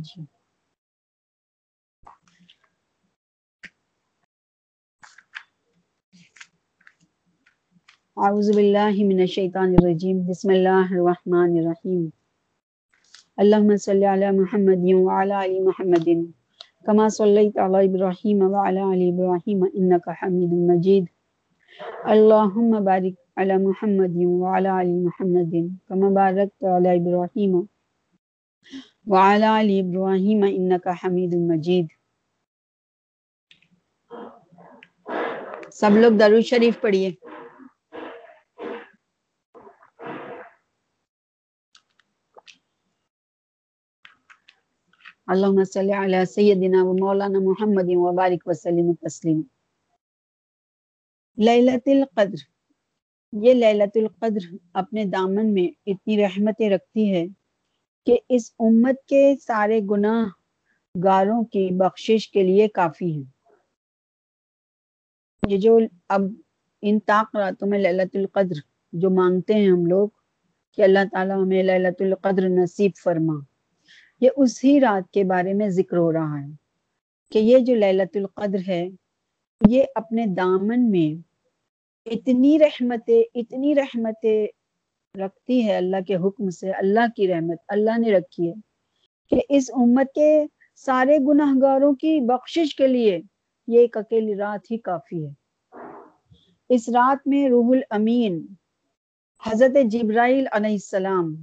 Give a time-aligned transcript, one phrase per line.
[0.00, 0.22] جی
[8.16, 12.08] اعوذ باللہ من الشیطان الرجیم بسم اللہ الرحمن الرحیم
[13.38, 16.08] اللہم صلی علی محمد وعلی علی محمد
[16.84, 21.04] کما صلیت علی ابراہیم وعلی علی ابراہیم انکا حمید مجید
[22.06, 25.54] اللہم بارک علی محمد وعلی علی محمد
[25.88, 27.60] کما بارکت علی ابراہیم
[29.06, 31.86] وعلی علی ابراہیم انکا حمید مجید
[35.72, 37.10] سب لوگ درود شریف پڑھیے۔
[45.26, 49.42] اللہم صلی علی سیدنا و مولانا محمد و بارک وسلم تسلیم
[51.38, 52.42] لیلت القدر۔
[53.32, 57.24] یہ لیلت القدر اپنے دامن میں اتنی رحمتیں رکھتی ہے
[58.06, 60.28] کہ اس امت کے سارے گناہ
[61.04, 63.22] گاروں کی بخشش کے لیے کافی ہے
[65.48, 66.20] یہ جو اب
[66.82, 68.54] ان طاق راتوں میں للت القدر
[68.92, 70.08] جو مانگتے ہیں ہم لوگ
[70.76, 73.34] کہ اللہ تعالیٰ ہمیں للت القدر نصیب فرما۔
[74.20, 76.46] یہ اسی رات کے بارے میں ذکر ہو رہا ہے
[77.32, 78.88] کہ یہ جو للت القدر ہے،
[79.68, 81.22] یہ اپنے دامن میں
[82.06, 84.46] اتنی رحمتیں اتنی رحمتیں
[85.20, 88.54] رکھتی ہے اللہ کے حکم سے، اللہ کی رحمت، اللہ نے رکھی ہے
[89.30, 93.20] کہ اس امت کے سارے گناہ گاروں کی بخشش کے لیے
[93.68, 95.32] یہ ایک اکیلی رات ہی کافی ہے۔
[96.68, 98.46] اس رات میں روح الامین،
[99.42, 101.34] حضرت جبرائیل علیہ السلام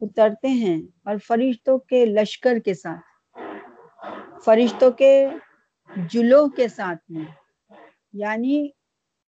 [0.00, 3.38] اترتے ہیں اور فرشتوں کے لشکر کے ساتھ،
[4.44, 5.28] فرشتوں کے
[6.10, 7.24] جلو کے ساتھ میں
[8.12, 8.68] یعنی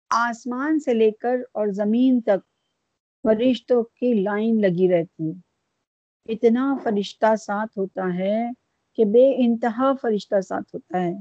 [0.10, 2.51] آسمان سے لے کر اور زمین تک
[3.24, 5.52] فرشتوں کی لائن لگی رہتی ہے۔
[6.34, 8.50] اتنا فرشتہ ساتھ ہوتا ہے
[8.94, 11.14] کہ بے انتہا فرشتہ ساتھ ہوتا ہے۔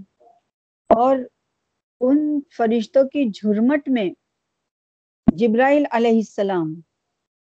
[0.89, 1.17] اور
[2.01, 4.11] ان فرشتوں کی جھرمٹ میں
[5.33, 6.81] جبرائیل علیہ السلام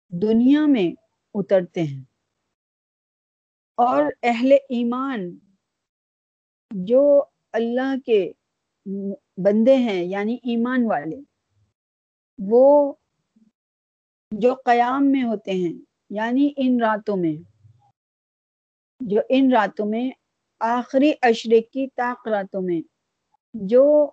[0.09, 0.95] دنیا میں
[1.33, 2.03] اترتے ہیں۔
[3.77, 5.37] اور اہل ایمان
[6.71, 8.31] جو اللہ کے
[9.37, 11.17] بندے ہیں یعنی ایمان والے،
[12.37, 12.93] وہ
[14.31, 15.73] جو قیام میں ہوتے ہیں
[16.09, 17.33] یعنی ان راتوں میں۔
[18.99, 20.11] جو ان راتوں میں،
[20.59, 22.81] آخری اشرے کی طاق راتوں میں۔
[23.53, 24.09] جو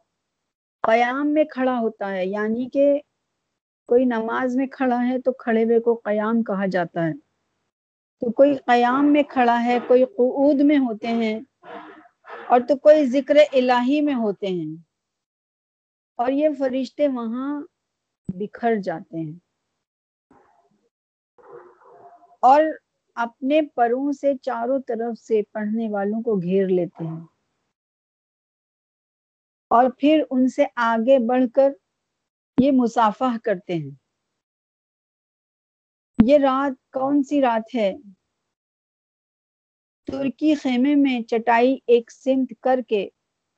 [0.82, 3.00] قیام میں کھڑا ہوتا ہے یعنی کہ
[3.86, 7.12] کوئی نماز میں کھڑا ہے تو کھڑے ہوئے کو قیام کہا جاتا ہے۔
[8.20, 11.40] تو کوئی قیام میں کھڑا ہے، کوئی قعود میں ہوتے ہیں،
[12.46, 14.76] اور تو کوئی ذکر الہی میں ہوتے ہیں۔
[16.16, 17.62] اور یہ فرشتے وہاں
[18.34, 19.51] بکھر جاتے ہیں۔
[22.42, 22.62] اور
[23.16, 27.20] اپنے پروں سے چاروں طرف سے پڑھنے والوں کو گھیر لیتے ہیں۔
[29.70, 31.72] اور پھر ان سے آگے بڑھ کر
[32.58, 33.90] یہ مسافہ کرتے ہیں۔
[36.18, 37.92] یہ رات کون سی رات ہے؟
[40.08, 43.08] ترکی خیمے میں چٹائی ایک سمت کر کے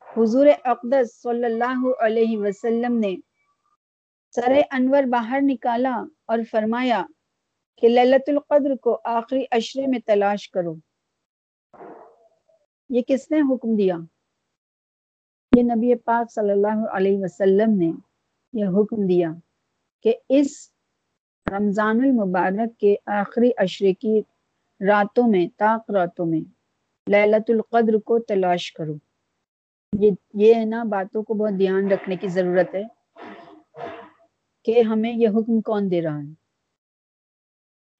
[0.06, 3.14] حضور اقدس صلی اللہ علیہ وسلم نے
[4.34, 5.96] سر انور باہر نکالا
[6.26, 7.02] اور فرمایا
[7.76, 10.74] کہ للت القدر کو آخری اشرے میں تلاش کرو۔
[12.88, 13.96] یہ کس نے حکم دیا؟
[15.56, 17.92] یہ نبی پاک صلی اللہ علیہ وسلم نے
[18.52, 19.30] یہ حکم دیا
[20.02, 20.70] کہ اس
[21.50, 24.20] رمضان المبارک کے آخری اشرے کی
[24.88, 26.40] راتوں میں، طاق راتوں میں
[27.10, 28.94] للت القدر کو تلاش کرو۔
[30.00, 32.82] یہ یہ نا، باتوں کو بہت دھیان رکھنے کی ضرورت ہے
[34.64, 36.43] کہ ہمیں یہ حکم کون دے رہا ہے۔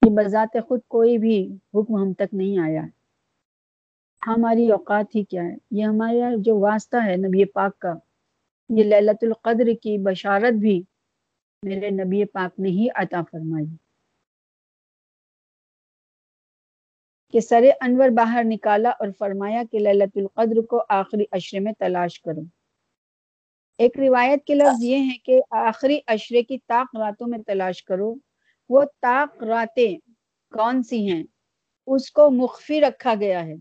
[0.05, 3.05] یہ بذات خود کوئی بھی حکم ہم تک نہیں آیا۔ ہے
[4.27, 7.95] ہماری اوقات ہی کیا ہے؟ یہ ہمارا جو واسطہ ہے نبی پاک کا،
[8.69, 10.83] یہ للت القدر کی بشارت بھی
[11.63, 13.67] میرے نبی پاک نے ہی عطا فرمائی۔
[17.33, 22.21] کہ سر انور باہر نکالا اور فرمایا کہ للت القدر کو آخری اشرے میں تلاش
[22.21, 22.41] کرو۔
[23.79, 28.15] ایک روایت کے لفظ یہ ہے کہ آخری اشرے کی طاق راتوں میں تلاش کرو۔
[28.69, 29.97] وہ طاق راتیں
[30.53, 31.25] کون سی ہیں؟
[31.87, 33.55] اس کو مخفی رکھا گیا ہے۔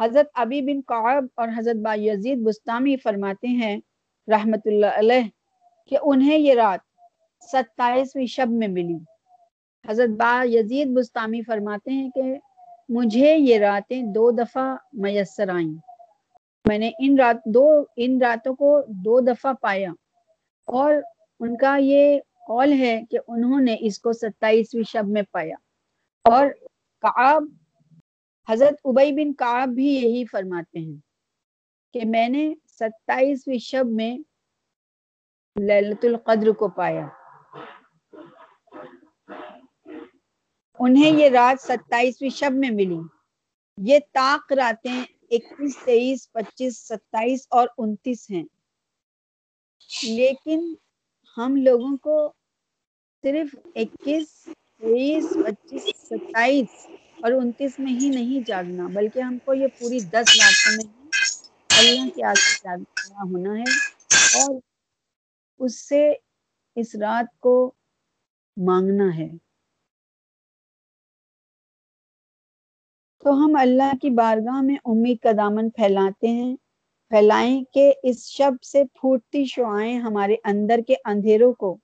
[0.00, 3.80] حضرت ابی بن قعب اور حضرت با یزید بستامی فرماتے ہیں
[4.28, 5.28] رحمت اللہ علیہ
[5.86, 6.80] کہ انہیں یہ رات
[7.44, 8.98] ستائیسویں شب میں ملی۔
[9.88, 12.22] حضرت با یزید بستامی فرماتے ہیں کہ
[12.88, 15.78] مجھے یہ راتیں دو دفعہ میسر آئیں۔
[16.68, 19.90] میں نے ان رات دو، ان راتوں کو دو دفعہ پایا
[20.64, 20.94] اور
[21.40, 22.20] ان کا یہ
[22.50, 25.54] قول ہے کہ انہوں نے اس کو ستائیسویں شب میں پایا۔
[26.24, 26.46] اور
[27.00, 27.42] کعب،
[28.48, 30.96] حضرت ابئی بن کعب بھی یہی فرماتے ہیں
[31.92, 34.18] کہ میں نے ستائیسویں شب میں
[35.60, 37.08] للت القدر کو پایا۔
[40.78, 42.98] انہیں یہ رات ستائیسویں شب میں ملی۔
[43.76, 48.44] یہ طاق راتیں اکیس، تیئیس، پچیس، ستائیس اور انتیس ہیں۔
[50.02, 50.74] لیکن
[51.36, 52.32] ہم لوگوں کو
[53.24, 54.28] صرف اکیس
[54.78, 56.88] تیئیس، پچیس، ستائیس
[57.22, 60.84] اور انتیس میں ہی نہیں جاگنا، بلکہ ہم کو یہ پوری دس راتوں میں
[61.70, 63.70] اللہ کے آگے جاگنا ہونا ہے
[64.34, 64.58] اور
[65.60, 66.12] اس سے
[66.76, 67.54] اس رات کو
[68.56, 69.28] مانگنا ہے۔
[73.22, 76.56] تو ہم اللہ کی بارگاہ میں امید کا دامن پھیلاتے ہیں،
[77.10, 81.76] پھیلائیں کہ اس شب سے پھوٹتی شعائیں ہمارے اندر کے اندھیروں کو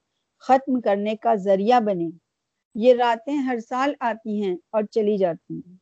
[0.47, 2.11] ختم کرنے کا ذریعہ بنے۔
[2.75, 5.77] یہ راتیں ہر سال آتی ہیں اور چلی جاتی ہیں۔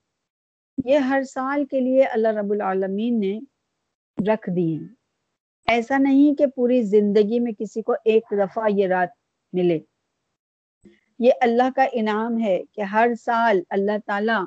[0.85, 3.41] یہ ہر سال کے لیے اللہ رب العالمین نے
[4.33, 4.89] رکھ دی ہیں۔
[5.67, 9.09] ایسا نہیں کہ پوری زندگی میں کسی کو ایک دفعہ یہ رات
[9.53, 9.79] ملے۔
[11.19, 14.45] یہ اللہ کا انعام ہے کہ ہر سال اللہ تعالی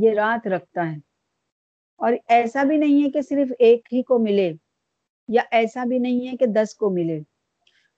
[0.00, 0.96] یہ رات رکھتا ہے۔
[1.96, 4.52] اور ایسا بھی نہیں ہے کہ صرف ایک ہی کو ملے
[5.28, 7.20] یا ایسا بھی نہیں ہے کہ دس کو ملے۔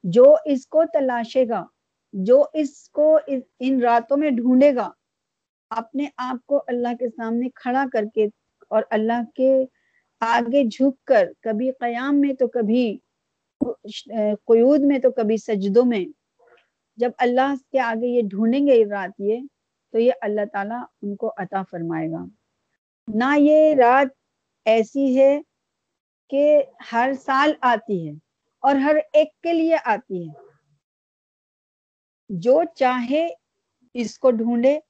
[0.02, 1.64] جو اس کو تلاشے گا،
[2.12, 3.18] جو اس کو
[3.60, 4.90] ان راتوں میں ڈھونڈے گا،
[5.70, 8.26] اپنے آپ کو اللہ کے سامنے کھڑا کر کے
[8.68, 9.64] اور اللہ کے
[10.20, 12.98] آگے جھک کر، کبھی قیام میں تو کبھی
[14.46, 16.04] قیود میں تو کبھی سجدوں میں۔
[16.96, 19.40] جب اللہ کے آگے یہ ڈھونڈیں گے رات یہ،
[19.92, 22.24] تو یہ اللہ تعالیٰ ان کو عطا فرمائے گا۔
[23.14, 24.06] نہ یہ رات
[24.64, 25.40] ایسی ہے
[26.30, 26.62] کہ
[26.92, 28.12] ہر سال آتی ہے۔
[28.62, 30.42] اور ہر ایک کے لیے آتی ہے۔
[32.28, 33.28] جو چاہے
[33.94, 34.80] اس کو ڈھونڈے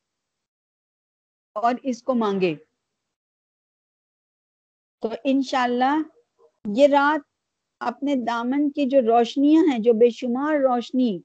[1.53, 2.55] اور اس کو مانگے۔
[5.01, 6.03] تو انشاءاللہ
[6.77, 7.21] یہ رات
[7.81, 11.19] اپنے دامن کی جو روشنیاں ہیں، جو بے شمار روشنی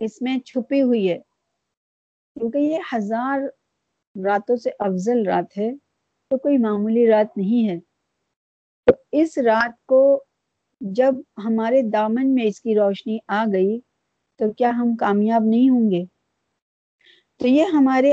[0.00, 1.18] اس میں چھپی ہوئی ہے،
[2.34, 3.40] کیونکہ یہ ہزار
[4.26, 5.76] راتوں سے افضل رات ہے،
[6.30, 7.80] تو کوئی معمولی رات نہیں ہے۔
[8.86, 10.24] تو اس رات کو
[10.80, 13.80] جب ہمارے دامن میں اس کی روشنی آ گئی
[14.38, 16.04] تو کیا ہم کامیاب نہیں ہوں گے؟
[17.38, 18.12] تو یہ ہمارے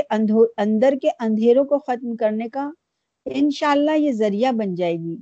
[0.56, 2.70] اندر کے اندھیروں کو ختم کرنے کا
[3.26, 5.16] انشاءاللہ یہ ذریعہ بن جائے گی۔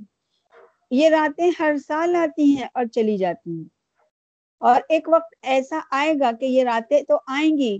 [0.91, 3.65] یہ راتیں ہر سال آتی ہیں اور چلی جاتی ہیں۔
[4.59, 7.77] اور ایک وقت ایسا آئے گا کہ یہ راتیں تو آئیں گی،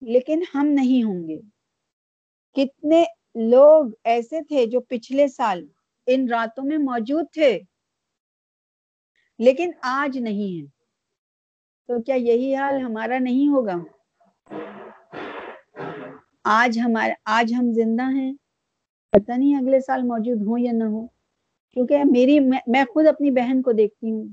[0.00, 1.40] لیکن ہم نہیں ہوں گے۔
[2.52, 3.04] کتنے
[3.34, 5.66] لوگ ایسے تھے جو پچھلے سال
[6.06, 7.60] ان راتوں میں موجود تھے۔
[9.40, 10.66] لیکن آج نہیں ہے۔
[11.88, 13.76] تو کیا یہی حال ہمارا نہیں ہوگا؟
[16.44, 18.32] آج ہمارے آج ہم زندہ ہیں۔
[19.12, 21.06] پتہ نہیں اگلے سال موجود ہوں یا نہ ہو
[21.70, 24.28] کیونکہ میری میں خود اپنی بہن کو دیکھتی ہوں۔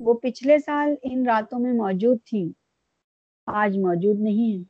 [0.00, 2.52] وہ پچھلے سال ان راتوں میں موجود تھی
[3.46, 4.62] آج موجود نہیں ہے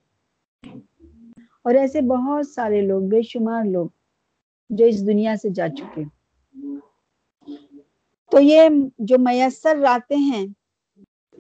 [1.63, 3.89] اور ایسے بہت سارے لوگ، بے شمار لوگ
[4.71, 6.16] جو اس دنیا سے جا چکے۔
[8.33, 8.69] تو یہ
[8.99, 10.47] جو میسر راتیں ہیں،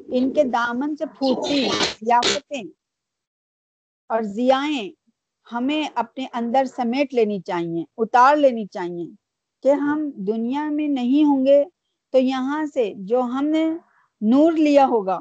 [0.09, 1.65] ان کے دامن سے پھوٹتی
[2.01, 2.63] ضیافتیں
[4.11, 4.91] اور ضیائیں
[5.47, 9.07] ہمیں اپنے اندر سمیٹ لینی چاہیے اتار لینی چاہیے
[9.65, 11.63] کہ ہم دنیا میں نہیں ہوں گے
[12.15, 13.65] تو یہاں سے جو ہم نے
[14.23, 15.19] نور لیا ہوگا،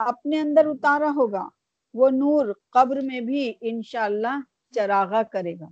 [0.00, 1.48] اپنے اندر اتارا ہوگا،
[1.94, 4.38] وہ نور قبر میں بھی انشاءاللہ
[4.74, 5.68] چراغا کرے گا۔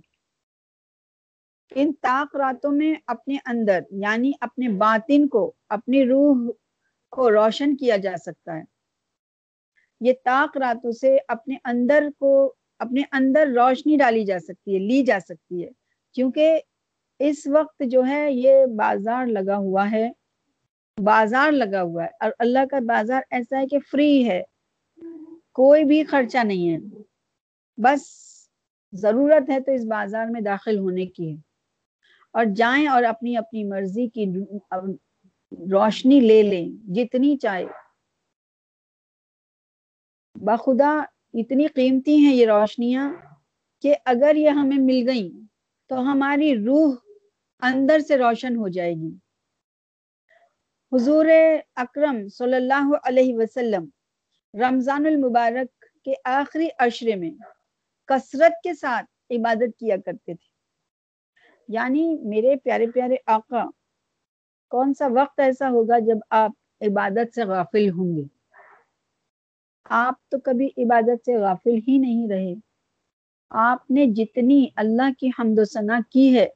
[1.75, 6.51] ان طاق راتوں میں اپنے اندر یعنی اپنے باطن کو، اپنی روح
[7.11, 8.63] کو روشن کیا جا سکتا ہے۔
[10.01, 15.03] یہ طاق راتوں سے اپنے اندر کو، اپنے اندر روشنی ڈالی جا سکتی ہے، لی
[15.03, 15.69] جا سکتی ہے۔
[16.13, 16.59] کیونکہ
[17.19, 20.11] اس وقت جو ہے، یہ بازار لگا ہوا ہے۔
[21.03, 24.43] بازار لگا ہوا ہے۔ اور اللہ کا بازار ایسا ہے کہ فری ہے۔
[25.51, 26.77] کوئی بھی خرچہ نہیں ہے۔
[27.77, 28.01] بس
[28.91, 31.44] ضرورت ہے تو اس بازار میں داخل ہونے کی۔ ہے
[32.35, 34.25] اور جائیں اور اپنی اپنی مرضی کی
[35.71, 37.65] روشنی لے لیں، جتنی چاہے۔
[40.35, 40.91] بخدا
[41.33, 43.11] اتنی قیمتی ہیں یہ روشنیاں
[43.81, 45.29] کہ اگر یہ ہمیں مل گئیں
[45.89, 46.95] تو ہماری روح
[47.61, 49.15] اندر سے روشن ہو جائے گی۔
[50.91, 51.25] حضور
[51.75, 53.89] اکرم صلی اللہ علیہ وسلم
[54.53, 57.31] رمضان المبارک کے آخری عشرے میں
[58.07, 60.54] کثرت کے ساتھ عبادت کیا کرتے تھے۔
[61.67, 63.63] یعنی میرے پیارے پیارے آقا،
[64.71, 68.23] کون سا وقت ایسا ہوگا جب آپ عبادت سے غافل ہوں گے؟
[69.83, 72.53] آپ تو کبھی عبادت سے غافل ہی نہیں رہے۔
[73.49, 76.47] آپ نے جتنی اللہ کی حمد و ثنا کی ہے،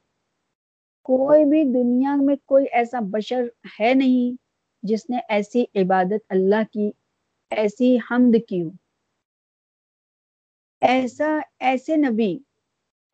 [1.02, 3.44] کوئی بھی دنیا میں کوئی ایسا بشر
[3.80, 4.36] ہے نہیں
[4.82, 6.90] جس نے ایسی عبادت اللہ کی،
[7.50, 8.70] ایسی حمد کی ہو
[10.82, 12.38] ایسا، ایسے نبی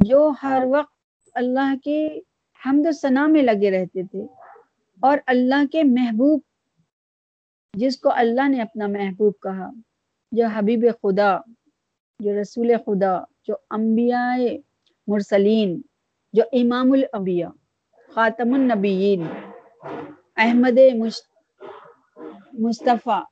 [0.01, 0.96] جو ہر وقت
[1.37, 2.21] اللہ کے
[2.67, 4.23] حمد و ثنا میں لگے رہتے تھے
[5.03, 6.41] اور اللہ کے محبوب،
[7.75, 9.71] جس کو اللہ نے اپنا محبوب کہا،
[10.33, 11.37] جو حبیب خدا،
[12.21, 14.37] جو رسول خدا، جو انبیاء
[15.07, 15.81] مرسلین،
[16.33, 17.51] جو امام الانبیاء،
[18.15, 19.27] خاتم النبیین،
[20.37, 20.79] احمد
[22.53, 23.23] مصطفیٰ،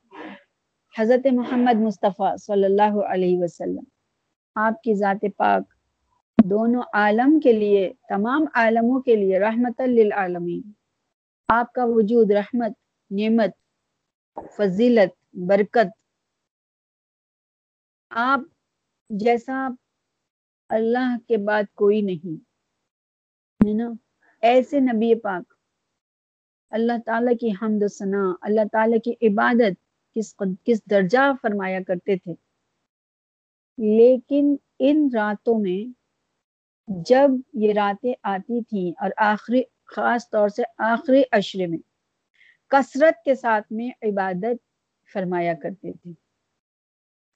[0.99, 3.83] حضرت محمد مصطفیٰ صلی اللہ علیہ وسلم۔
[4.55, 5.74] آپ کی ذات پاک
[6.43, 10.71] دونوں عالم کے لیے، تمام عالموں کے لیے رحمت للعالمین۔
[11.47, 12.71] آپ کا وجود رحمت،
[13.11, 13.49] نعمت،
[14.57, 15.87] فضیلت، برکت۔
[18.09, 18.39] آپ
[19.09, 19.67] جیسا
[20.69, 22.35] اللہ کے بعد کوئی نہیں،
[23.67, 23.91] ہے نا؟
[24.41, 25.53] ایسے نبی پاک،
[26.69, 32.17] اللہ تعالیٰ کی حمد و ثنا، اللہ تعالیٰ کی عبادت کس کس درجہ فرمایا کرتے
[32.17, 32.33] تھے۔
[33.77, 36.04] لیکن ان راتوں میں
[36.87, 41.77] جب یہ راتیں آتی تھیں اور آخری، خاص طور سے آخری عشرے میں،
[42.67, 44.57] کثرت کے ساتھ میں عبادت
[45.13, 46.11] فرمایا کرتے تھے۔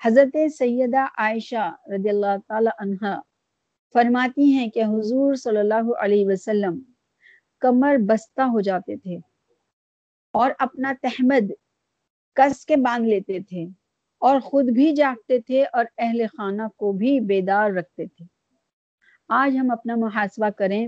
[0.01, 3.19] حضرت سیدہ عائشہ رضی اللہ تعالی عنہ
[3.93, 6.79] فرماتی ہیں کہ حضور صلی اللہ علیہ وسلم
[7.59, 9.17] کمر بستہ ہو جاتے تھے
[10.33, 11.51] اور اپنا تحمد
[12.33, 13.65] کس کے باندھ لیتے تھے
[14.21, 18.38] اور خود بھی جاگتے تھے اور اہل خانہ کو بھی بیدار رکھتے تھے۔
[19.29, 20.87] آج ہم اپنا محاسبہ کریں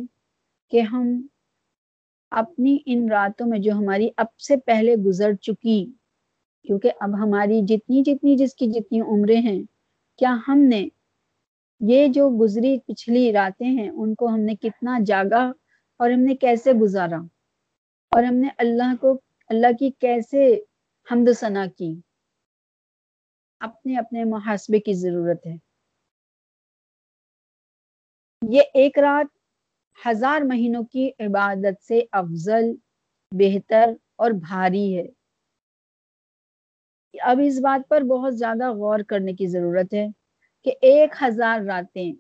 [0.71, 1.27] کہ ہم
[2.31, 5.91] اپنی ان راتوں میں جو ہماری اب سے پہلے گزر چکی،
[6.63, 9.63] کیونکہ اب ہماری جتنی جتنی جس کی جتنی عمریں ہیں،
[10.17, 10.87] کیا ہم نے
[11.79, 15.51] یہ جو گزری پچھلی راتیں ہیں، ان کو ہم نے کتنا جاگا
[15.97, 17.17] اور ہم نے کیسے گزارا؟
[18.09, 19.19] اور ہم نے اللہ کو،
[19.49, 20.59] اللہ کی کیسے
[21.11, 22.01] حمد ثنا کی؟
[23.59, 25.70] اپنے اپنے محاسبے کی ضرورت ہے۔
[28.41, 29.25] یہ ایک رات
[30.07, 32.71] ہزار مہینوں کی عبادت سے افضل،
[33.31, 35.05] بہتر اور بھاری ہے۔
[37.13, 40.07] اب اس بات پر بہت زیادہ غور کرنے کی ضرورت ہے
[40.65, 42.11] کہ ایک ہزار راتیں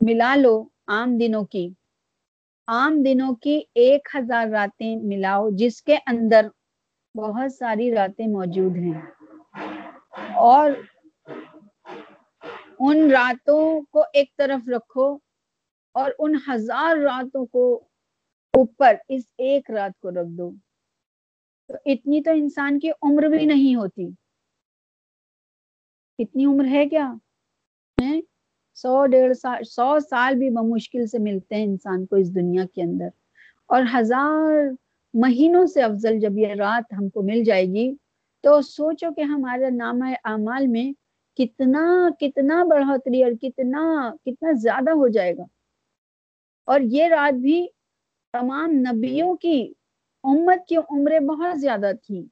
[0.00, 1.68] ملا لو عام دنوں کی۔
[2.68, 6.46] عام دنوں کی ایک ہزار راتیں ملاؤ جس کے اندر
[7.14, 9.00] بہت ساری راتیں موجود ہیں۔
[10.34, 10.70] اور
[12.86, 15.18] ان راتوں کو ایک طرف رکھو
[15.92, 17.84] اور ان ہزار راتوں کو
[18.52, 20.50] اوپر اس ایک رات کو رکھ دو۔
[21.68, 24.08] تو اتنی تو انسان کی عمر بھی نہیں ہوتی۔
[26.18, 27.14] اتنی عمر ہے کیا؟
[28.74, 32.82] سو ڈیڑھ سال سو سال بھی بمشکل سے ملتے ہیں انسان کو اس دنیا کے
[32.82, 33.08] اندر۔
[33.66, 34.70] اور ہزار
[35.14, 37.94] مہینوں سے افضل جب یہ رات ہم کو مل جائے گی
[38.42, 41.03] تو سوچو کہ ہمارا نام اعمال میں
[41.36, 45.44] کتنا کتنا بڑھوتری اور کتنا کتنا زیادہ ہو جائے گا۔
[46.64, 47.66] اور یہ رات بھی
[48.32, 49.72] تمام نبیوں کی
[50.22, 52.26] امت کی عمریں بہت زیادہ تھی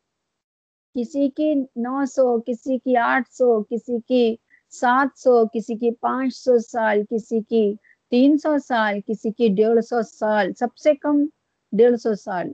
[0.94, 4.36] کسی کی نو سو، کسی کی آٹھ سو، کسی کی
[4.70, 7.74] سات سو، کسی کی پانچ سو سال، کسی کی
[8.10, 11.26] تین سو سال، کسی کی ڈیڑھ سو سال، سب سے کم
[11.72, 12.48] ڈیڑھ سو سال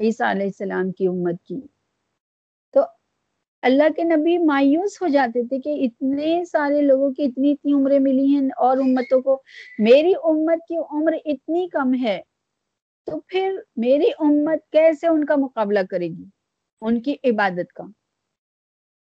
[0.00, 1.60] عیسیٰ علیہ السلام کی امت کی۔
[3.64, 7.98] اللہ کے نبی مایوس ہو جاتے تھے کہ اتنے سارے لوگوں کی اتنی اتنی عمریں
[7.98, 9.42] ملی ہیں اور امتوں کو،
[9.78, 12.20] میری امت کی عمر اتنی کم ہے،
[13.06, 16.24] تو پھر میری امت کیسے ان کا مقابلہ کرے گی؟
[16.80, 17.84] ان کی عبادت کا۔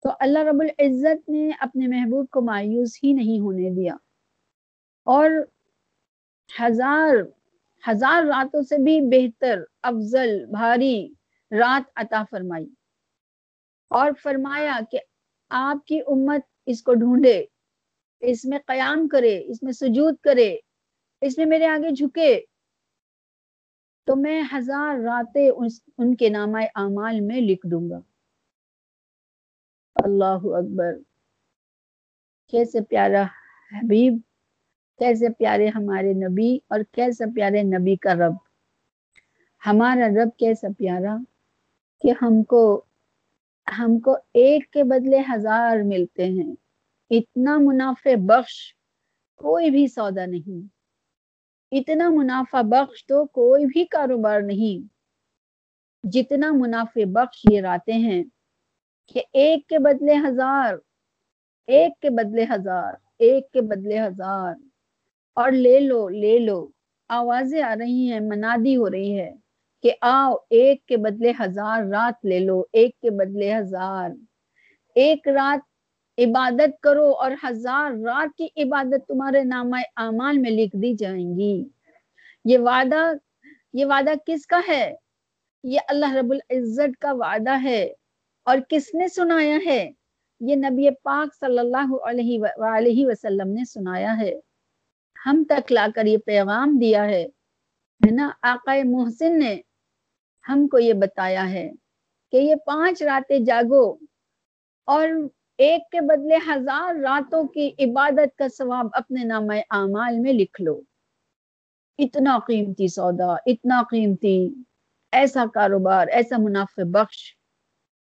[0.04, 3.94] تو اللہ رب العزت نے اپنے محبوب کو مایوس ہی نہیں ہونے دیا۔
[5.04, 5.30] اور
[6.62, 7.16] ہزار
[7.92, 11.14] ہزار راتوں سے بھی بہتر، افضل، بھاری
[11.52, 12.68] رات عطا فرمائی۔
[13.92, 15.00] اور فرمایا کہ
[15.50, 17.46] آپ کی امت اس کو ڈھونڈے،
[18.20, 20.58] اس میں قیام کرے، اس میں سجود کرے،
[21.22, 22.42] اس میں میرے آگے جھکے۔
[24.06, 25.52] تو میں ہزار راتیں
[25.98, 28.00] ان کے نام اعمال میں لکھ دوں گا۔
[29.96, 30.94] اللہ اکبر۔
[32.48, 33.22] کیسے پیارا
[33.72, 34.18] حبیب،
[35.00, 38.34] کیسے پیارے ہمارے نبی اور کیسے پیارے نبی کا رب۔
[39.66, 41.18] ہمارا رب کیسا پیارا
[42.02, 42.86] کہ ہم کو
[43.68, 46.56] ہم کو ایک کے بدلے ہزار ملتے ہیں۔
[47.10, 48.76] اتنا منافع بخش
[49.36, 50.68] کوئی بھی سودا نہیں۔
[51.72, 54.88] اتنا منافع بخش تو کوئی بھی کاروبار نہیں۔
[56.04, 58.24] جتنا منافع بخش یہ راتے ہیں
[59.08, 60.74] کہ ایک کے بدلے ہزار،
[61.68, 64.54] ایک کے بدلے ہزار، ایک کے بدلے ہزار۔
[65.34, 66.68] اور لے لو لے لو۔
[67.10, 69.32] آوازیں آ رہی ہیں، منادی ہو رہی ہے۔
[69.84, 74.10] کہ آؤ، ایک کے بدلے ہزار رات لے لو، ایک کے بدلے ہزار۔
[74.96, 75.72] ایک رات
[76.18, 81.68] عبادت کرو اور ہزار رات کی عبادت تمہارے نام اعمال میں لکھ دی جائیں گی۔
[82.46, 83.14] یہ وعدہ
[83.74, 84.96] یہ وعدہ کس کا ہے؟
[85.64, 87.94] یہ اللہ رب العزت کا وعدہ ہے۔
[88.44, 89.92] اور کس نے سنایا ہے؟
[90.40, 94.40] یہ نبی پاک صلی اللہ علیہ وآلہ وسلم نے سنایا ہے۔
[95.26, 97.28] ہم تک لا کر یہ پیغام دیا ہے
[98.12, 99.62] نا؟ آقا محسن نے
[100.50, 101.72] ہم کو یہ بتایا ہے
[102.32, 103.98] کہ یہ پانچ راتیں جاگو
[104.86, 105.08] اور
[105.58, 110.82] ایک کے بدلے ہزار راتوں کی عبادت کا ثواب اپنے نام اعمال میں لکھ لو۔
[112.00, 114.50] اتنا قیمتی سودا، اتنا قیمتی
[115.12, 117.38] ایسا کاروبار، ایسا منافع بخش۔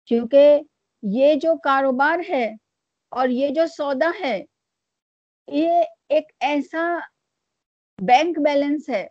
[0.04, 0.60] کیونکہ
[1.02, 2.54] یہ جو کاروبار ہے
[3.08, 4.44] اور یہ جو سودا ہے،
[5.48, 6.98] یہ ایک ایسا
[8.02, 9.08] بینک بیلنس ہے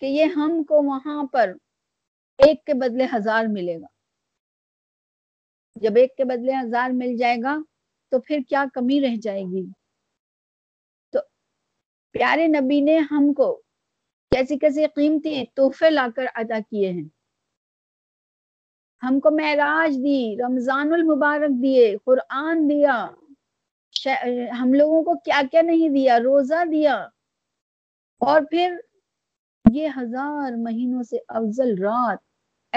[0.00, 1.52] کہ یہ ہم کو وہاں پر
[2.38, 3.86] ایک کے بدلے ہزار ملے گا۔
[5.76, 7.56] جب ایک کے بدلے ہزار مل جائے گا
[8.12, 9.66] تو پھر کیا کمی رہ جائے گی؟
[11.12, 11.18] تو
[12.12, 13.62] پیارے نبی نے ہم کو
[14.30, 17.08] کیسی کیسی قیمتی تحفے لا کر ادا کیے ہیں۔
[19.02, 23.06] ہم کو معراج دی، رمضان المبارک دیے، قرآن دیا
[24.60, 26.96] ہم لوگوں کو کیا کیا نہیں دیا، روزہ دیا۔
[28.20, 28.76] اور پھر
[29.72, 32.18] یہ ہزار مہینوں سے افضل رات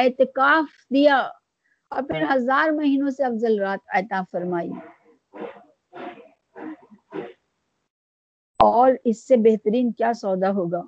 [0.02, 1.18] اعتکاف دیا
[1.90, 4.70] اور پھر ہزار مہینوں سے افضل رات عطا فرمائی۔
[8.60, 10.82] اور اس سے بہترین کیا سودا ہوگا؟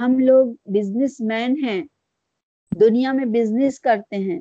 [0.00, 1.84] ہم لوگ بزنس مین ہیں،
[2.80, 4.40] دنیا میں بزنس کرتے ہیں۔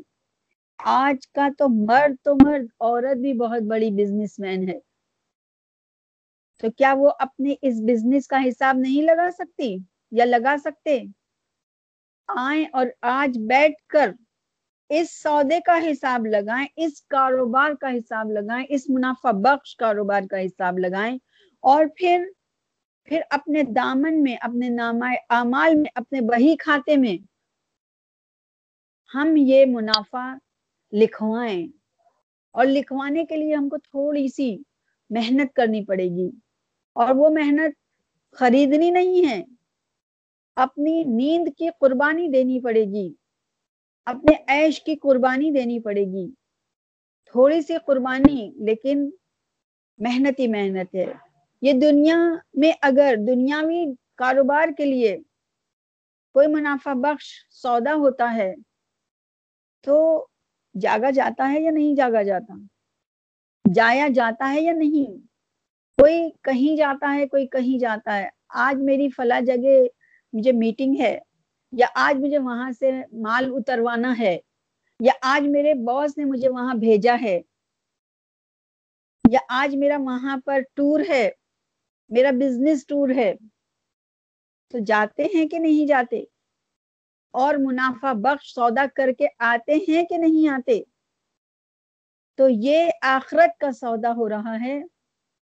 [0.78, 4.80] آج کا تو مرد تو مرد، عورت بھی بہت بڑی بزنس مین ہے۔
[6.62, 9.78] تو کیا وہ اپنے اس بزنس کا حساب نہیں لگا سکتی
[10.12, 11.04] یا لگا سکتے؟
[12.30, 14.12] آئیں اور آج بیٹھ کر
[14.90, 20.40] اس سودے کا حساب لگائیں، اس کاروبار کا حساب لگائیں، اس منافع بخش کاروبار کا
[20.40, 21.18] حساب لگائیں
[21.64, 22.26] اور پھر
[23.08, 27.18] پھر اپنے دامن میں، اپنے نام اعمال میں، اپنے بہی کھاتے میں
[29.12, 30.34] ہم یہ منافع
[30.94, 31.68] لکھوائیں
[32.56, 34.56] اور لکھوانے کے لیے ہم کو تھوڑی سی
[35.10, 36.30] محنت کرنی پڑے گی
[36.96, 37.76] اور وہ محنت
[38.32, 39.42] خریدنی نہیں ہے۔
[40.56, 43.14] اپنی نیند کی قربانی دینی پڑے گی۔
[44.06, 46.32] اپنے عیش کی قربانی دینی پڑے گی۔
[47.26, 49.10] تھوڑی سی قربانی، لیکن
[49.98, 51.14] محنت ہی محنت ہے۔
[51.62, 52.18] یہ دنیا
[52.54, 55.18] میں اگر دنیاوی کاروبار کے لیے
[56.34, 58.56] کوئی منافع بخش سودا ہوتا ہے،
[59.82, 60.28] تو
[60.82, 62.54] جاگا جاتا ہے یا نہیں جاگا جاتا؟
[63.74, 65.18] جایا جاتا ہے یا نہیں؟
[65.98, 69.88] کوئی کہیں جاتا ہے، کوئی کہیں جاتا ہے۔ آج میری فلاں جگہ
[70.36, 71.20] مجھے میٹنگ ہے،
[71.72, 74.38] یا آج مجھے وہاں سے مال اتروانا ہے،
[75.00, 77.42] یا آج میرے باس نے مجھے وہاں بھیجا ہے،
[79.32, 81.30] یا آج میرا وہاں پر ٹور ہے،
[82.10, 83.34] میرا بزنس ٹور ہے۔
[84.72, 86.24] تو جاتے ہیں کہ نہیں جاتے؟
[87.34, 90.82] اور منافع بخش، سودا کر کے آتے ہیں کہ نہیں آتے؟
[92.38, 94.82] تو یہ آخرت کا سودا ہو رہا ہے،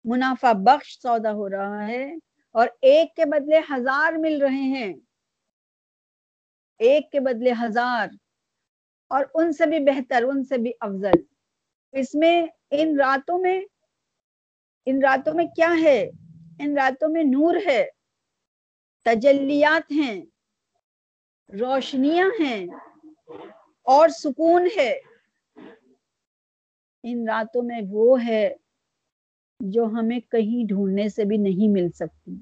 [0.05, 2.13] منافع بخش سودا ہو رہا ہے۔
[2.53, 4.93] اور ایک کے بدلے ہزار مل رہے ہیں۔
[6.79, 8.07] ایک کے بدلے ہزار۔
[9.09, 11.23] اور ان سے بھی بہتر، ان سے بھی افضل۔
[11.91, 13.61] اس میں ان راتوں میں،
[14.85, 16.09] ان راتوں میں کیا ہے؟
[16.59, 17.89] ان راتوں میں نور ہے۔
[19.05, 20.21] تجلیات ہیں۔
[21.59, 22.65] روشنیاں ہیں۔
[23.81, 24.99] اور سکون ہے۔
[27.03, 28.55] ان راتوں میں وہ ہے۔
[29.59, 32.37] جو ہمیں کہیں ڈھونڈنے سے بھی نہیں مل سکتی۔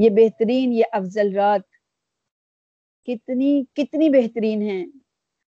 [0.00, 1.60] یہ بہترین، یہ افضل رات۔
[3.06, 4.84] کتنی کتنی بہترین ہے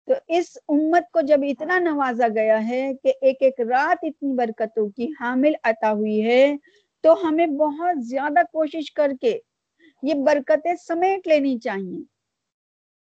[0.08, 4.90] تو اس امت کو جب اتنا نوازا گیا ہے کہ ایک ایک رات اتنی برکتوں
[4.90, 6.58] کی حامل عطا ہوئی ہے،
[7.02, 9.40] تو ہمیں بہت زیادہ کوشش کر کے
[10.04, 12.17] یہ برکتیں سمیٹ لینی چاہیے۔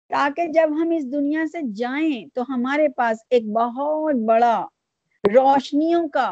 [0.09, 4.65] تاکہ جب ہم اس دنیا سے جائیں تو ہمارے پاس ایک بہت بڑا
[5.23, 6.29] روشنیوں کا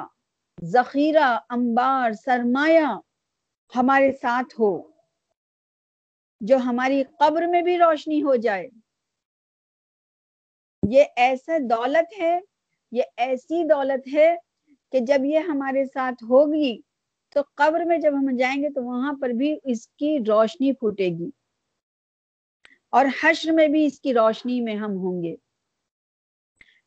[0.64, 2.88] ذخیرہ، انبار، سرمایہ
[3.76, 4.72] ہمارے ساتھ ہو،
[6.42, 8.68] جو ہماری قبر میں بھی روشنی ہو جائے۔
[10.84, 12.40] یہ ایسا دولت ہے،
[12.92, 14.36] یہ ایسی دولت ہے
[14.94, 16.78] کہ جب یہ ہمارے ساتھ ہوگی
[17.36, 21.08] تو قبر میں جب ہم جائیں گے تو وہاں پر بھی اس کی روشنی پھوٹے
[21.08, 21.30] گی۔
[22.90, 25.36] اور حشر میں بھی اس کی روشنی میں ہم ہوں گے۔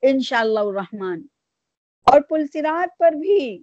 [0.02, 1.22] انشاءاللہ الرحمن۔
[2.04, 3.62] اور پلسرات پر بھی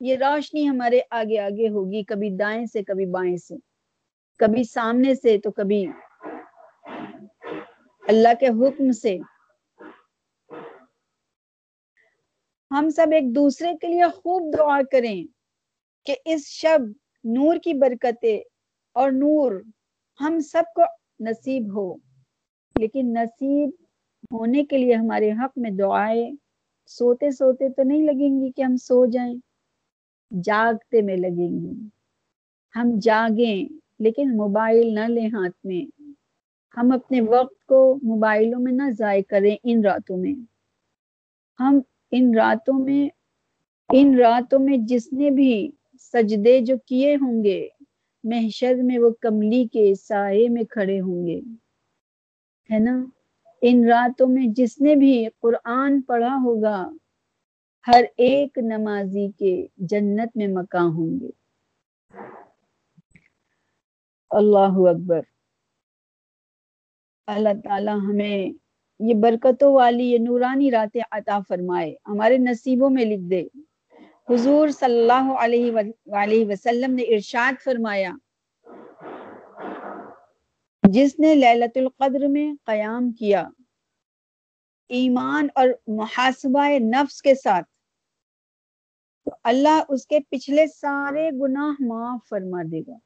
[0.00, 3.54] یہ روشنی ہمارے آگے آگے ہوگی، کبھی دائیں سے، کبھی بائیں سے۔
[4.38, 5.86] کبھی سامنے سے تو کبھی
[8.08, 9.18] اللہ کے حکم سے۔
[12.70, 15.24] ہم سب ایک دوسرے کے لیے خوب دعا کریں
[16.06, 16.78] کہ اس شب
[17.24, 18.40] نور کی برکتیں
[18.92, 19.62] اور نور
[20.20, 20.82] ہم سب کو
[21.20, 21.94] نصیب ہو۔
[22.76, 23.70] لیکن نصیب
[24.32, 26.30] ہونے کے لیے ہمارے حق میں دعائیں
[26.86, 29.34] سوتے سوتے تو نہیں لگیں گی کہ ہم سو جائیں،
[30.44, 31.88] جاگتے میں لگیں گی۔
[32.74, 36.02] ہم جاگیں لیکن موبائل نہ لیں ہاتھ میں۔
[36.76, 40.34] ہم اپنے وقت کو موبائلوں میں نہ ضائع کریں ان راتوں میں۔
[41.60, 43.08] ہم ان راتوں میں،
[43.92, 47.68] ان راتوں میں جس نے بھی سجدے جو کیے ہوں گے
[48.26, 51.40] محشر میں وہ کملی کے سائے میں کھڑے ہوں گے۔
[52.72, 53.04] ہے نا؟
[53.62, 56.90] ان راتوں میں جس نے بھی قرآن پڑھا ہوگا،
[57.86, 61.30] ہر ایک نمازی کے جنت میں مکان ہوں گے۔
[64.30, 65.20] اللہ اکبر۔
[67.26, 68.52] اللہ تعالی ہمیں
[68.98, 73.65] یہ برکتوں والی یہ نورانی راتیں عطا فرمائے، ہمارے نصیبوں میں لکھ دے۔
[74.28, 78.10] حضور صلی اللہ علیہ وآلہ وسلم نے ارشاد فرمایا،
[80.82, 83.44] جس نے للت القدر میں قیام کیا،
[84.90, 87.68] ایمان اور محاسبہ نفس کے ساتھ،
[89.26, 92.98] تو اللہ اس کے پچھلے سارے گناہ معاف فرما دے گا۔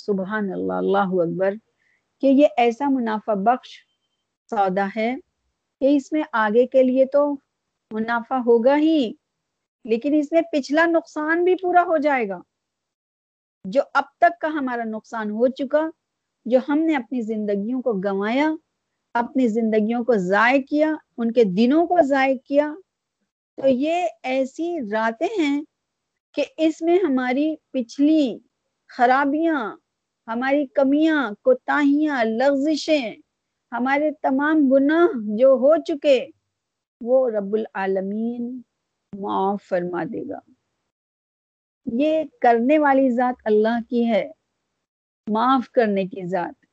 [0.00, 1.54] سبحان اللہ اللہ اکبر،
[2.22, 3.78] کہ یہ ایسا منافع بخش
[4.50, 5.14] سودا ہے
[5.80, 7.30] کہ اس میں آگے کے لیے تو
[7.90, 9.12] منافع ہوگا ہی۔
[9.84, 12.40] لیکن اس میں پچھلا نقصان بھی پورا ہو جائے گا۔
[13.64, 15.90] جو اب تک کا ہمارا نقصان ہو چکا،
[16.46, 18.50] جو ہم نے اپنی زندگیوں کو گنوایا،
[19.14, 22.74] اپنی زندگیوں کو ضائع کیا، ان کے دنوں کو ضائع کیا،
[23.56, 25.62] تو یہ ایسی راتیں ہیں
[26.34, 28.38] کہ اس میں ہماری پچھلی
[28.88, 29.76] خرابیاں،
[30.26, 33.14] ہماری کمیاں، کوتاہیاں، لغزشیں،
[33.72, 35.06] ہمارے تمام گناہ
[35.38, 36.26] جو ہو چکے،
[37.00, 38.60] وہ رب العالمین
[39.20, 40.38] معاف فرما دے گا۔
[41.86, 44.30] یہ کرنے والی ذات اللہ کی ہے،
[45.30, 46.64] معاف کرنے کی ذات۔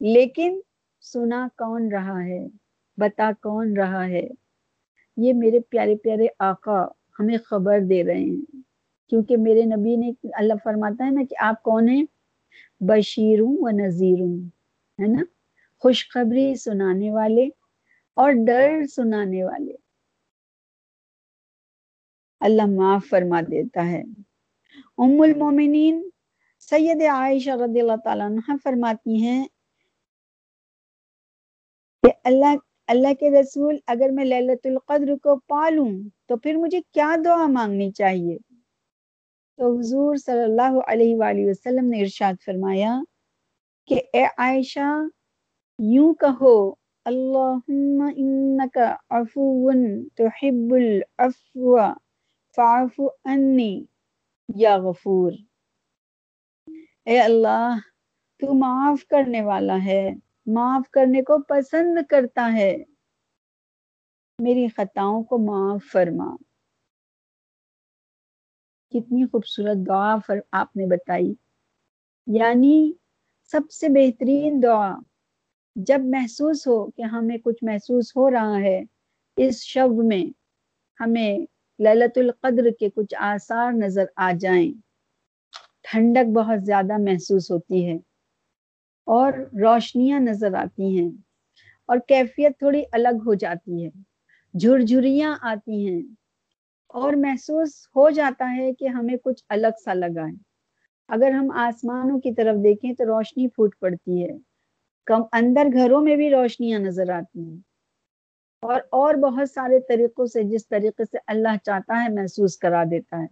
[0.00, 0.60] لیکن
[1.00, 2.48] سنا کون رہا ہے،
[2.96, 4.28] بتا کون رہا ہے؟
[5.16, 6.84] یہ میرے پیارے پیارے آقا
[7.18, 8.56] ہمیں خبر دے رہے ہیں۔
[9.08, 12.04] کیونکہ میرے نبی نے اللہ فرماتا ہے نا کہ آپ کون ہیں؟
[12.80, 14.36] بشیروں و نذیروں،
[15.02, 15.24] ہے نا؟
[15.78, 17.48] خوشخبری سنانے والے
[18.14, 19.83] اور ڈر سنانے والے۔
[22.40, 24.02] اللہ معاف فرما دیتا ہے۔
[24.98, 26.02] ام المومنین،
[26.60, 29.46] سید عائشہ رضی اللہ تعالیٰ عنہ فرماتی ہیں
[32.02, 32.56] کہ اللہ
[32.88, 35.88] اللہ کے رسول، اگر میں للت القدر کو پالوں
[36.28, 38.36] تو پھر مجھے کیا دعا مانگنی چاہیے؟
[39.58, 43.00] تو حضور صلی اللہ علیہ وآلہ وسلم نے ارشاد فرمایا
[43.86, 44.90] کہ اے عائشہ،
[45.78, 46.70] یوں کہو،
[47.04, 49.70] اللہم انکا عفو
[50.14, 51.76] تحب العفو
[52.56, 53.84] فعف انی
[54.56, 55.32] یا غفور۔
[57.04, 57.76] اے اللہ،
[58.38, 60.10] تو معاف کرنے والا ہے،
[60.46, 62.76] معاف کرنے کو پسند کرتا ہے۔
[64.38, 66.36] میری خطاؤں کو معاف فرما۔
[68.90, 70.16] کتنی خوبصورت دعا
[70.52, 71.34] آپ نے بتائی۔
[72.26, 72.92] یعنی
[73.44, 74.96] سب سے بہترین دعا،
[75.76, 78.82] جب محسوس ہو کہ ہمیں کچھ محسوس ہو رہا ہے،
[79.36, 80.32] اس شب میں
[81.00, 84.72] ہمیں للت القدر کے کچھ آثار نظر آ جائیں۔
[85.82, 87.94] ٹھنڈک بہت زیادہ محسوس ہوتی ہے
[89.06, 89.32] اور
[89.62, 91.10] روشنیاں نظر آتی ہیں
[91.88, 93.90] اور کیفیت تھوڑی الگ ہو جاتی ہے۔
[94.54, 96.02] جھرجھریاں آتی ہیں
[96.88, 100.36] اور محسوس ہو جاتا ہے کہ ہمیں کچھ الگ سا لگا ہے۔
[101.08, 104.36] اگر ہم آسمانوں کی طرف دیکھیں تو روشنی پھوٹ پڑتی ہے۔
[105.06, 107.73] کم اندر گھروں میں بھی روشنیاں نظر آتی ہیں۔
[108.64, 113.20] اور اور بہت سارے طریقوں سے جس طریقے سے اللہ چاہتا ہے محسوس کرا دیتا
[113.22, 113.26] ہے۔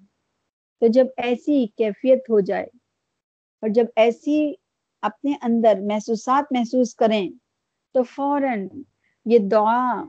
[0.82, 2.66] تو جب ایسی کیفیت ہو جائے
[3.62, 4.52] اور جب ایسی
[5.02, 7.28] اپنے اندر محسوسات محسوس کریں
[7.94, 8.68] تو فوراً
[9.26, 10.04] یہ دعا،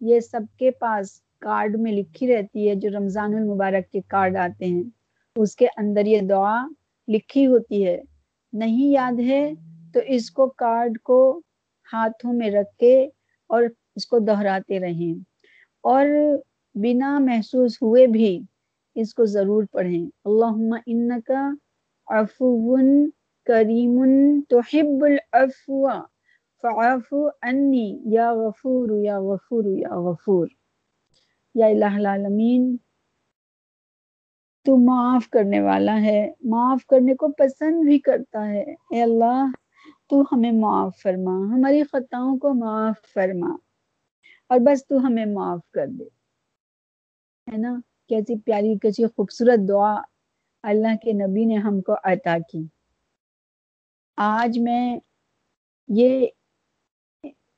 [0.00, 4.64] یہ سب کے پاس کارڈ میں لکھی رہتی ہے جو رمضان المبارک کے کارڈ آتے
[4.64, 4.82] ہیں۔
[5.36, 6.66] اس کے اندر یہ دعا
[7.08, 8.00] لکھی ہوتی ہے،
[8.52, 9.50] نہیں یاد ہے
[9.94, 11.40] تو اس کو کارڈ کو
[11.92, 13.08] ہاتھوں میں رکھ کے
[13.50, 13.62] اور
[13.96, 15.24] اس کو دہراتے رہیں
[15.82, 16.06] اور
[16.74, 18.42] بنا محسوس ہوئے بھی
[18.94, 21.50] اس کو ضرور پڑھیں۔ اللہم انکا
[22.06, 22.76] عفو
[23.44, 24.00] کریم
[24.48, 25.88] تحب العفو
[26.62, 30.46] فعفو انی یا غفور یا غفور یا غفور۔
[31.54, 32.76] یا الہ العالمین،
[34.64, 39.46] تو معاف کرنے والا ہے، معاف کرنے کو پسند بھی کرتا ہے۔ اے اللہ،
[40.08, 43.56] تو ہمیں معاف فرما، ہماری خطاؤں کو معاف فرما۔
[44.54, 46.04] اور بس تو ہمیں معاف کر دے۔
[47.52, 50.02] ہے نا؟ کیسی پیاری، کیسی خوبصورت دعا
[50.62, 52.66] اللہ کے نبی نے ہم کو عطا کی۔
[54.16, 54.98] آج میں
[55.88, 56.26] یہ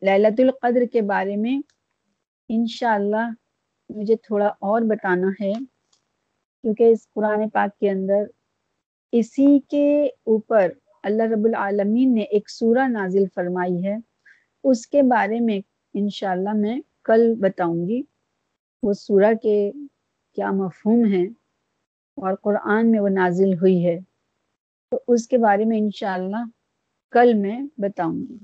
[0.02, 1.58] للت القدر کے بارے میں
[2.48, 3.30] انشاءاللہ
[3.88, 5.52] مجھے تھوڑا اور بتانا ہے،
[6.62, 8.24] کیونکہ اس قرآن پاک کے اندر
[9.12, 10.68] اسی کے اوپر
[11.02, 13.96] اللہ رب العالمین نے ایک سورہ نازل فرمائی ہے۔
[14.64, 18.02] اس کے بارے میں انشاءاللہ میں کل بتاؤں گی
[18.82, 19.72] وہ سورہ کے
[20.34, 21.26] کیا مفہوم ہیں
[22.16, 23.98] اور قرآن میں وہ نازل ہوئی ہے۔
[24.90, 26.44] تو اس کے بارے میں انشاءاللہ
[27.10, 28.38] کل میں بتاؤں گی۔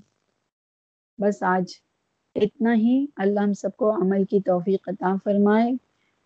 [1.18, 1.64] بس آج
[2.34, 5.72] اتنا ہی۔ اللہ ہم سب کو عمل کی توفیق عطا فرمائے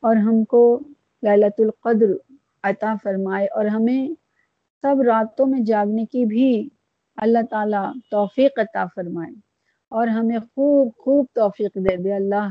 [0.01, 0.81] اور ہم کو
[1.23, 4.09] للت القدر عطا فرمائے اور ہمیں
[4.83, 6.69] سب راتوں میں جاگنے کی بھی
[7.17, 9.46] اللہ تعالیٰ توفیق عطا فرمائے۔
[9.97, 12.49] اور ہمیں خوب خوب توفیق دے دے اللہ۔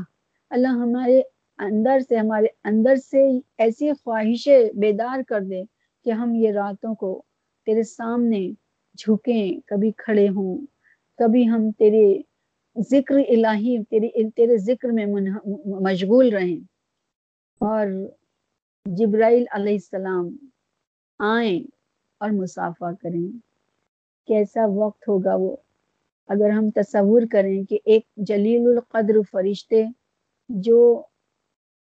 [0.50, 1.22] اللہ ہمارے
[1.58, 5.62] اندر سے، ہمارے اندر سے ایسی خواہشیں بیدار کر دے
[6.04, 7.22] کہ ہم یہ راتوں کو
[7.66, 8.50] تیرے سامنے
[8.98, 10.66] جھکیں، کبھی کھڑے ہوں،
[11.18, 12.20] کبھی ہم تیرے
[12.90, 15.06] ذکر الہی، تیرے تیرے ذکر میں
[15.66, 16.64] مشغول رہیں۔
[17.60, 17.86] اور
[18.84, 20.36] جبرائیل علیہ السلام
[21.18, 21.60] آئیں
[22.20, 23.38] اور مسافہ کریں۔
[24.26, 25.56] کیسا وقت ہوگا وہ؟
[26.28, 29.84] اگر ہم تصور کریں کہ ایک جلیل القدر فرشتے
[30.50, 31.02] جو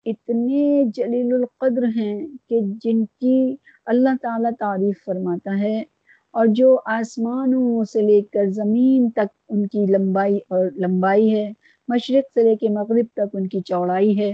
[0.06, 5.84] اتنے جلیل القدر ہیں کہ جن کی اللہ تعالیٰ تعریف فرماتا ہے
[6.32, 11.52] اور جو آسمانوں سے لے کر زمین تک ان کی لمبائی اور لمبائی ہے،
[11.90, 14.32] مشرق سے لے کے مغرب تک ان کی چوڑائی ہے،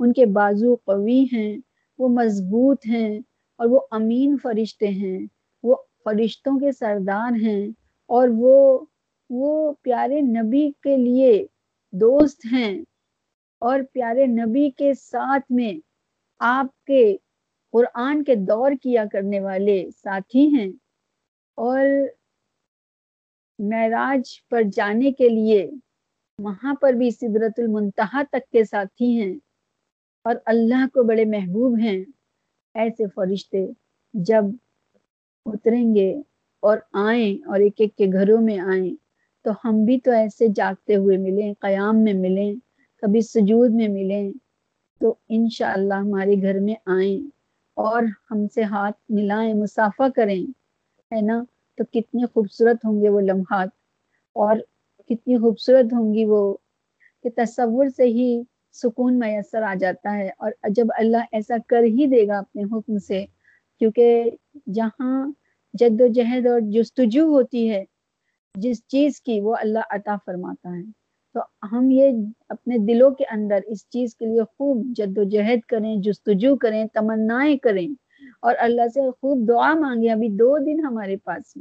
[0.00, 1.56] ان کے بازو قوی ہیں،
[1.98, 3.18] وہ مضبوط ہیں
[3.58, 5.18] اور وہ امین فرشتے ہیں،
[5.64, 7.66] وہ فرشتوں کے سردار ہیں
[8.10, 8.78] اور وہ
[9.30, 11.46] وہ پیارے نبی کے لیے
[11.92, 12.80] دوست ہیں
[13.58, 15.72] اور پیارے نبی کے ساتھ میں
[16.38, 17.16] آپ کے
[17.72, 20.70] قرآن کے دور کیا کرنے والے ساتھی ہیں
[21.54, 21.80] اور
[23.58, 25.70] معراج پر جانے کے لیے
[26.38, 29.34] وہاں پر بھی سدرت المنتہا تک کے ساتھی ہیں
[30.24, 32.04] اور اللہ کو بڑے محبوب ہیں۔
[32.74, 33.66] ایسے فرشتے
[34.14, 34.44] جب
[35.46, 36.20] اتریں گے
[36.60, 39.05] اور آئیں اور ایک ایک کے گھروں میں آئیں
[39.46, 42.54] تو ہم بھی تو ایسے جاگتے ہوئے ملیں، قیام میں ملیں،
[43.02, 44.32] کبھی سجود میں ملیں۔
[45.00, 47.26] تو انشاءاللہ ہمارے گھر میں آئیں
[47.74, 50.46] اور ہم سے ہاتھ ملائیں، مسافہ کریں،
[51.14, 51.44] ہے نا؟
[51.76, 53.68] تو کتنی خوبصورت ہوں گے وہ لمحات۔
[54.32, 54.56] اور
[55.08, 56.56] کتنی خوبصورت ہوں گی وہ
[57.22, 62.06] کہ تصور سے ہی سکون میسر آ جاتا ہے۔ اور جب اللہ ایسا کر ہی
[62.06, 63.26] دے گا اپنے حکم سے،
[63.78, 64.30] کیونکہ
[64.72, 65.32] جہاں
[65.74, 67.84] جد و جہد اور جستجو ہوتی ہے
[68.56, 70.82] جس چیز کی وہ اللہ عطا فرماتا ہے۔
[71.34, 71.40] تو
[71.72, 72.10] ہم یہ
[72.48, 76.84] اپنے دلوں کے اندر اس چیز کے لیے خوب جد و جہد کریں، جستجو کریں،
[76.92, 77.88] تمنائیں کریں۔
[78.42, 81.52] اور اللہ سے خوب دعا مانگیں۔ ابھی دو دن ہمارے پاس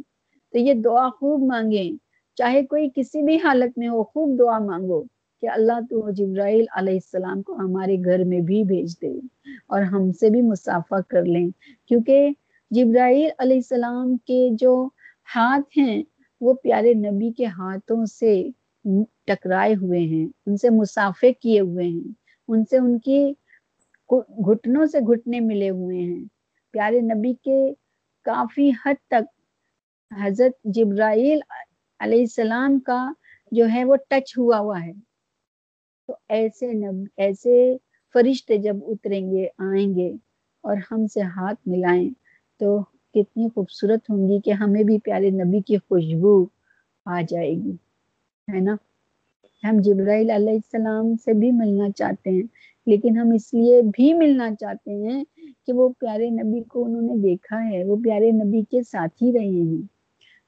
[0.51, 1.91] تو یہ دعا خوب مانگیں۔
[2.36, 5.03] چاہے کوئی کسی بھی حالت میں ہو، خوب دعا مانگو
[5.41, 9.19] کہ اللہ تو جبرائیل علیہ السلام کو ہمارے گھر میں بھی بھیج دے
[9.67, 11.47] اور ہم سے بھی مسافہ کر لیں۔
[11.88, 12.29] کیونکہ
[12.71, 14.88] جبرائیل علیہ السلام کے جو
[15.36, 16.03] ہاتھ ہیں
[16.41, 18.32] وہ پیارے نبی کے ہاتھوں سے
[19.28, 22.13] ٹکرائے ہوئے ہیں، ان سے مسافے کیے ہوئے ہیں،
[22.48, 23.19] ان سے ان کی
[24.48, 26.24] گھٹنوں سے گھٹنے ملے ہوئے ہیں۔
[26.74, 27.60] پیارے نبی کے
[28.26, 29.26] کافی حد تک
[30.12, 31.39] حضرت جبرائیل
[32.00, 33.02] علیہ السلام کا
[33.52, 34.91] جو ہے وہ ٹچ ہوا ہوا ہے۔
[36.10, 37.56] تو ایسے نب، ایسے
[38.15, 40.12] فرشتے جب اتریں گے، آئیں گے
[40.63, 42.10] اور ہم سے ہاتھ ملائیں
[42.60, 42.80] تو
[43.15, 46.34] کتنی خوبصورت ہوں گی کہ ہمیں بھی پیارے نبی کی خوشبو
[47.06, 47.75] آ جائے گی،
[48.47, 48.75] ہے نا؟
[49.63, 52.43] ہم جبرائیل علیہ السلام سے بھی ملنا چاہتے ہیں،
[52.88, 55.23] لیکن ہم اس لیے بھی ملنا چاہتے ہیں
[55.67, 59.32] کہ وہ پیارے نبی کو انہوں نے دیکھا ہے، وہ پیارے نبی کے ساتھ ہی
[59.34, 59.82] رہے ہیں۔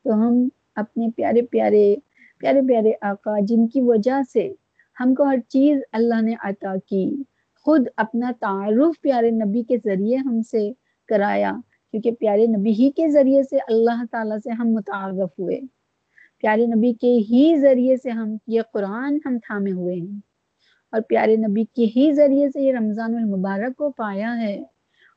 [0.06, 1.96] تو ہم اپنے پیارے پیارے
[2.42, 4.52] پیارے پیارے آقا، جن کی وجہ سے
[4.98, 7.06] ہم کو ہر چیز اللہ نے عطا کی،
[7.66, 10.72] خود اپنا تعارف پیارے نبی کے ذریعے ہم سے
[11.10, 11.52] کرایا۔
[11.92, 15.60] کیونکہ پیارے نبی ہی کے ذریعے سے اللہ تعالیٰ سے ہم متعارف ہوئے۔
[16.38, 20.20] پیارے نبی کے ہی ذریعے سے ہم، یہ قرآن ہم تھامے ہوئے ہیں۔
[20.92, 24.64] اور پیارے نبی کے ہی ذریعے سے یہ رمضان المبارک کو پایا ہے۔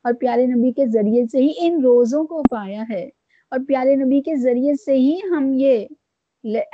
[0.03, 3.09] اور پیارے نبی کے ذریعے سے ہی ان روزوں کو پایا ہے۔
[3.49, 5.85] اور پیارے نبی کے ذریعے سے ہی ہم یہ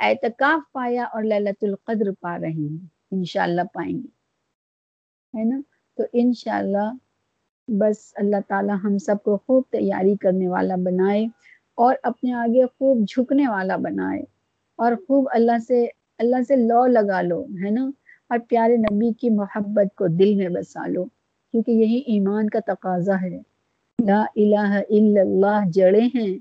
[0.00, 4.18] اعتکاف پایا اور للت القدر پا رہے ہیں۔ انشاءاللہ پائیں گے۔
[5.38, 5.60] ہے نا؟
[5.96, 6.92] تو انشاءاللہ
[7.68, 11.26] بس اللہ تعالی ہم سب کو خوب تیاری کرنے والا بنائے
[11.74, 14.22] اور اپنے آگے خوب جھکنے والا بنائے
[14.76, 15.86] اور خوب اللہ سے
[16.18, 17.90] اللہ سے لو لگا لو، ہے نا؟
[18.28, 21.04] اور پیارے نبی کی محبت کو دل میں بسا لو،
[21.52, 23.38] کیونکہ یہی ایمان کا تقاضا ہے۔
[23.98, 26.38] لا الہ الا اللہ جڑے ہیں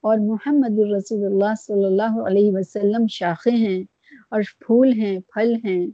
[0.00, 3.82] اور محمد الرسول اللہ صلی اللہ علیہ وسلم شاخیں ہیں
[4.30, 5.86] اور پھول ہیں، پھل ہیں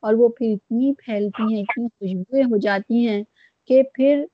[0.00, 3.22] اور وہ پھر اتنی پھیلتی ہیں، اتنی خوشبوئیں ہو جاتی ہیں
[3.66, 4.24] کہ پھر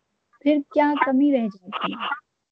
[0.40, 2.08] پھر کیا کمی رہ جاتی ہے؟